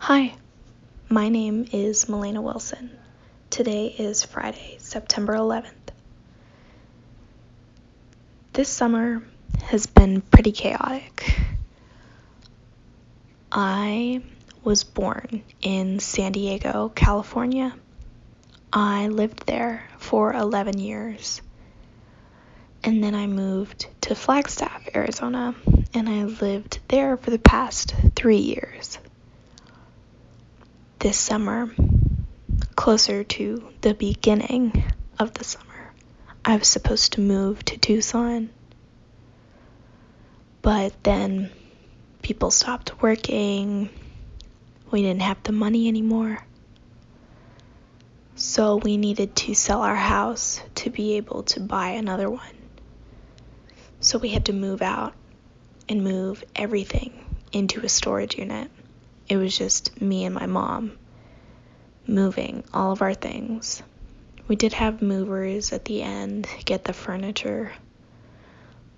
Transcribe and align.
Hi, 0.00 0.32
my 1.08 1.28
name 1.28 1.66
is 1.72 2.08
Malena 2.08 2.40
Wilson. 2.40 2.96
Today 3.50 3.88
is 3.88 4.22
Friday, 4.22 4.76
September 4.78 5.34
11th. 5.34 5.72
This 8.52 8.68
summer 8.68 9.22
has 9.64 9.86
been 9.86 10.22
pretty 10.22 10.52
chaotic. 10.52 11.38
I 13.50 14.22
was 14.62 14.84
born 14.84 15.42
in 15.60 15.98
San 15.98 16.30
Diego, 16.32 16.90
California. 16.94 17.74
I 18.72 19.08
lived 19.08 19.46
there 19.46 19.82
for 19.98 20.32
11 20.32 20.78
years. 20.78 21.42
And 22.84 23.02
then 23.02 23.16
I 23.16 23.26
moved 23.26 23.88
to 24.02 24.14
Flagstaff, 24.14 24.88
Arizona, 24.94 25.56
and 25.92 26.08
I 26.08 26.24
lived 26.24 26.78
there 26.86 27.16
for 27.16 27.30
the 27.30 27.38
past 27.38 27.94
three 28.14 28.38
years 28.38 28.97
this 30.98 31.16
summer, 31.16 31.72
closer 32.74 33.22
to 33.22 33.68
the 33.82 33.94
beginning 33.94 34.84
of 35.18 35.32
the 35.34 35.44
summer, 35.44 35.92
I 36.44 36.56
was 36.56 36.66
supposed 36.66 37.12
to 37.12 37.20
move 37.20 37.64
to 37.66 37.78
Tucson. 37.78 38.50
But 40.60 40.92
then 41.04 41.50
people 42.22 42.50
stopped 42.50 43.00
working. 43.00 43.90
We 44.90 45.02
didn't 45.02 45.22
have 45.22 45.42
the 45.44 45.52
money 45.52 45.86
anymore. 45.86 46.44
So 48.34 48.76
we 48.76 48.96
needed 48.96 49.36
to 49.36 49.54
sell 49.54 49.82
our 49.82 49.96
house 49.96 50.60
to 50.76 50.90
be 50.90 51.16
able 51.16 51.44
to 51.44 51.60
buy 51.60 51.90
another 51.90 52.28
one. 52.28 52.56
So 54.00 54.18
we 54.18 54.30
had 54.30 54.46
to 54.46 54.52
move 54.52 54.82
out 54.82 55.14
and 55.88 56.02
move 56.02 56.42
everything 56.56 57.24
into 57.52 57.84
a 57.84 57.88
storage 57.88 58.36
unit. 58.36 58.70
It 59.28 59.36
was 59.36 59.56
just 59.56 60.00
me 60.00 60.24
and 60.24 60.34
my 60.34 60.46
mom 60.46 60.98
moving 62.06 62.64
all 62.72 62.92
of 62.92 63.02
our 63.02 63.14
things. 63.14 63.82
We 64.46 64.56
did 64.56 64.72
have 64.72 65.02
movers 65.02 65.72
at 65.72 65.84
the 65.84 66.02
end 66.02 66.48
get 66.64 66.84
the 66.84 66.94
furniture, 66.94 67.72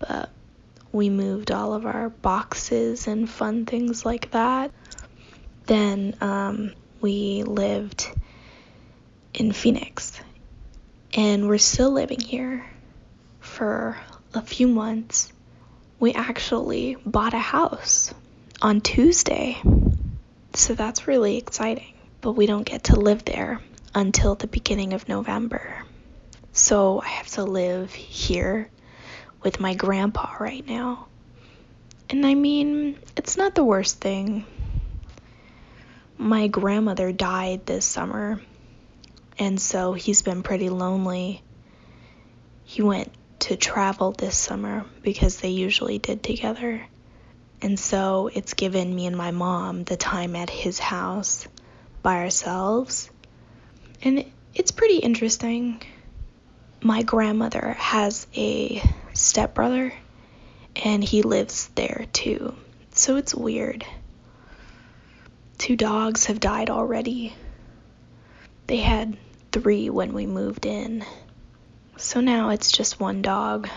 but 0.00 0.30
we 0.90 1.10
moved 1.10 1.52
all 1.52 1.74
of 1.74 1.86
our 1.86 2.08
boxes 2.08 3.06
and 3.06 3.30
fun 3.30 3.66
things 3.66 4.04
like 4.04 4.32
that. 4.32 4.72
Then 5.66 6.16
um, 6.20 6.72
we 7.00 7.42
lived 7.44 8.08
in 9.34 9.52
Phoenix, 9.52 10.18
and 11.14 11.46
we're 11.46 11.58
still 11.58 11.90
living 11.90 12.20
here 12.20 12.64
for 13.40 13.98
a 14.34 14.42
few 14.42 14.66
months. 14.66 15.32
We 16.00 16.12
actually 16.12 16.96
bought 17.06 17.34
a 17.34 17.38
house 17.38 18.12
on 18.60 18.80
Tuesday. 18.80 19.58
So 20.56 20.74
that's 20.74 21.06
really 21.06 21.36
exciting. 21.36 21.92
But 22.22 22.32
we 22.32 22.46
don't 22.46 22.64
get 22.64 22.84
to 22.84 22.98
live 22.98 23.24
there 23.26 23.60
until 23.94 24.34
the 24.34 24.46
beginning 24.46 24.94
of 24.94 25.06
November. 25.06 25.84
So 26.52 27.02
I 27.02 27.08
have 27.08 27.26
to 27.32 27.44
live 27.44 27.92
here 27.92 28.70
with 29.42 29.60
my 29.60 29.74
grandpa 29.74 30.34
right 30.40 30.66
now. 30.66 31.08
And 32.08 32.24
I 32.24 32.32
mean, 32.34 32.98
it's 33.18 33.36
not 33.36 33.54
the 33.54 33.64
worst 33.64 34.00
thing. 34.00 34.46
My 36.16 36.48
grandmother 36.48 37.12
died 37.12 37.66
this 37.66 37.84
summer, 37.84 38.40
and 39.38 39.60
so 39.60 39.92
he's 39.92 40.22
been 40.22 40.42
pretty 40.42 40.70
lonely. 40.70 41.42
He 42.64 42.80
went 42.80 43.12
to 43.40 43.56
travel 43.56 44.12
this 44.12 44.38
summer 44.38 44.86
because 45.02 45.38
they 45.40 45.50
usually 45.50 45.98
did 45.98 46.22
together. 46.22 46.86
And 47.66 47.80
so 47.80 48.30
it's 48.32 48.54
given 48.54 48.94
me 48.94 49.06
and 49.06 49.16
my 49.16 49.32
mom 49.32 49.82
the 49.82 49.96
time 49.96 50.36
at 50.36 50.50
his 50.50 50.78
house 50.78 51.48
by 52.00 52.18
ourselves. 52.18 53.10
And 54.02 54.24
it's 54.54 54.70
pretty 54.70 54.98
interesting. 54.98 55.82
My 56.80 57.02
grandmother 57.02 57.74
has 57.76 58.28
a 58.36 58.80
stepbrother, 59.14 59.92
and 60.76 61.02
he 61.02 61.22
lives 61.22 61.68
there 61.74 62.06
too. 62.12 62.54
So 62.92 63.16
it's 63.16 63.34
weird. 63.34 63.84
Two 65.58 65.74
dogs 65.74 66.26
have 66.26 66.38
died 66.38 66.70
already. 66.70 67.34
They 68.68 68.76
had 68.76 69.16
three 69.50 69.90
when 69.90 70.12
we 70.12 70.26
moved 70.26 70.66
in. 70.66 71.04
So 71.96 72.20
now 72.20 72.50
it's 72.50 72.70
just 72.70 73.00
one 73.00 73.22
dog, 73.22 73.68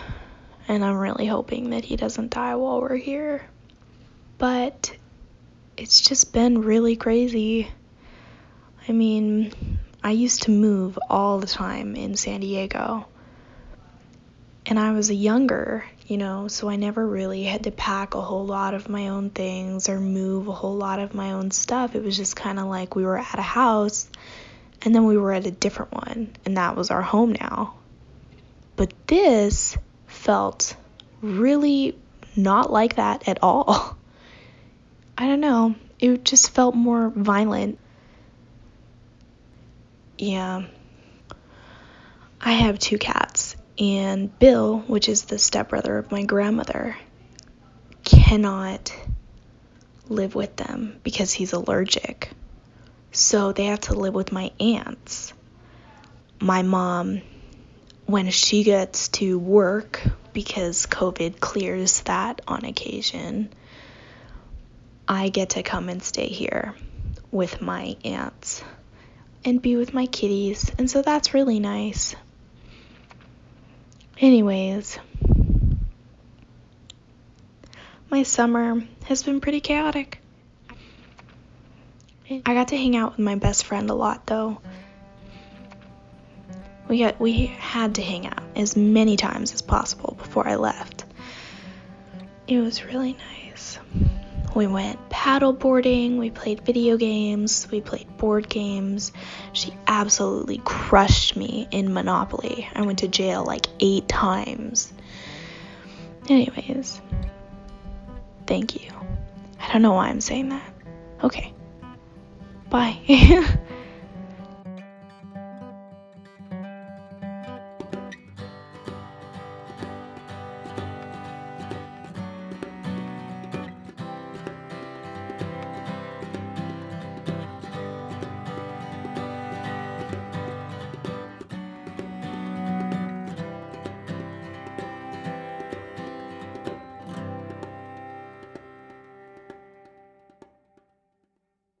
and 0.68 0.84
I'm 0.84 0.96
really 0.96 1.26
hoping 1.26 1.70
that 1.70 1.84
he 1.84 1.96
doesn't 1.96 2.30
die 2.30 2.54
while 2.54 2.80
we're 2.80 2.94
here 2.94 3.42
but 4.40 4.96
it's 5.76 6.00
just 6.00 6.32
been 6.32 6.62
really 6.62 6.96
crazy. 6.96 7.70
I 8.88 8.92
mean, 8.92 9.78
I 10.02 10.12
used 10.12 10.44
to 10.44 10.50
move 10.50 10.98
all 11.10 11.38
the 11.38 11.46
time 11.46 11.94
in 11.94 12.16
San 12.16 12.40
Diego. 12.40 13.06
And 14.64 14.78
I 14.78 14.92
was 14.92 15.10
a 15.10 15.14
younger, 15.14 15.84
you 16.06 16.16
know, 16.16 16.48
so 16.48 16.70
I 16.70 16.76
never 16.76 17.06
really 17.06 17.44
had 17.44 17.64
to 17.64 17.70
pack 17.70 18.14
a 18.14 18.20
whole 18.22 18.46
lot 18.46 18.72
of 18.72 18.88
my 18.88 19.08
own 19.08 19.28
things 19.28 19.90
or 19.90 20.00
move 20.00 20.48
a 20.48 20.52
whole 20.52 20.76
lot 20.76 21.00
of 21.00 21.12
my 21.12 21.32
own 21.32 21.50
stuff. 21.50 21.94
It 21.94 22.02
was 22.02 22.16
just 22.16 22.34
kind 22.34 22.58
of 22.58 22.66
like 22.66 22.96
we 22.96 23.04
were 23.04 23.18
at 23.18 23.38
a 23.38 23.42
house 23.42 24.08
and 24.80 24.94
then 24.94 25.04
we 25.04 25.18
were 25.18 25.34
at 25.34 25.46
a 25.46 25.50
different 25.50 25.92
one, 25.92 26.32
and 26.46 26.56
that 26.56 26.76
was 26.76 26.90
our 26.90 27.02
home 27.02 27.36
now. 27.38 27.74
But 28.76 28.94
this 29.06 29.76
felt 30.06 30.74
really 31.20 31.98
not 32.34 32.72
like 32.72 32.96
that 32.96 33.28
at 33.28 33.40
all. 33.42 33.98
It 36.00 36.24
just 36.24 36.50
felt 36.50 36.74
more 36.74 37.10
violent. 37.10 37.78
Yeah. 40.18 40.62
I 42.40 42.52
have 42.52 42.78
two 42.78 42.96
cats, 42.96 43.54
and 43.78 44.36
Bill, 44.38 44.78
which 44.80 45.08
is 45.08 45.24
the 45.24 45.38
stepbrother 45.38 45.98
of 45.98 46.10
my 46.10 46.24
grandmother, 46.24 46.96
cannot 48.02 48.94
live 50.08 50.34
with 50.34 50.56
them 50.56 50.98
because 51.02 51.32
he's 51.32 51.52
allergic. 51.52 52.30
So 53.12 53.52
they 53.52 53.66
have 53.66 53.80
to 53.80 53.94
live 53.94 54.14
with 54.14 54.32
my 54.32 54.52
aunts. 54.58 55.34
My 56.40 56.62
mom, 56.62 57.20
when 58.06 58.30
she 58.30 58.64
gets 58.64 59.08
to 59.08 59.38
work, 59.38 60.02
because 60.32 60.86
COVID 60.86 61.40
clears 61.40 62.00
that 62.02 62.40
on 62.48 62.64
occasion, 62.64 63.50
I 65.10 65.28
get 65.28 65.50
to 65.50 65.64
come 65.64 65.88
and 65.88 66.00
stay 66.00 66.28
here 66.28 66.72
with 67.32 67.60
my 67.60 67.96
aunts 68.04 68.62
and 69.44 69.60
be 69.60 69.74
with 69.74 69.92
my 69.92 70.06
kitties, 70.06 70.70
and 70.78 70.88
so 70.88 71.02
that's 71.02 71.34
really 71.34 71.58
nice. 71.58 72.14
Anyways, 74.20 75.00
my 78.08 78.22
summer 78.22 78.84
has 79.06 79.24
been 79.24 79.40
pretty 79.40 79.58
chaotic. 79.58 80.20
I 82.30 82.54
got 82.54 82.68
to 82.68 82.76
hang 82.76 82.94
out 82.94 83.16
with 83.16 83.26
my 83.26 83.34
best 83.34 83.64
friend 83.64 83.90
a 83.90 83.94
lot 83.94 84.26
though. 84.26 84.60
We 86.86 87.00
got 87.00 87.18
we 87.18 87.46
had 87.46 87.96
to 87.96 88.02
hang 88.02 88.28
out 88.28 88.44
as 88.54 88.76
many 88.76 89.16
times 89.16 89.54
as 89.54 89.60
possible 89.60 90.14
before 90.16 90.46
I 90.46 90.54
left. 90.54 91.04
It 92.46 92.60
was 92.60 92.84
really 92.84 93.14
nice. 93.14 93.80
We 94.54 94.66
went 94.66 95.08
paddleboarding, 95.10 96.18
we 96.18 96.30
played 96.30 96.62
video 96.62 96.96
games, 96.96 97.68
we 97.70 97.80
played 97.80 98.16
board 98.16 98.48
games. 98.48 99.12
She 99.52 99.72
absolutely 99.86 100.58
crushed 100.64 101.36
me 101.36 101.68
in 101.70 101.92
Monopoly. 101.92 102.68
I 102.74 102.82
went 102.82 103.00
to 103.00 103.08
jail 103.08 103.44
like 103.44 103.66
eight 103.78 104.08
times. 104.08 104.92
Anyways, 106.28 107.00
thank 108.46 108.82
you. 108.82 108.90
I 109.60 109.72
don't 109.72 109.82
know 109.82 109.94
why 109.94 110.08
I'm 110.08 110.20
saying 110.20 110.48
that. 110.48 110.72
Okay. 111.22 111.52
Bye. 112.70 112.98